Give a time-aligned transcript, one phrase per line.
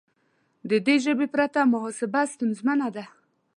[0.69, 3.05] د دې ژبې پرته محاسبه ستونزمنه ده.